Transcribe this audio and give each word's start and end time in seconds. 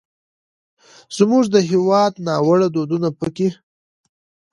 زموږ 1.17 1.43
د 1.53 1.55
هېواد 1.69 2.13
ناوړه 2.27 2.67
دودونه 2.75 3.09
پکې 3.19 3.49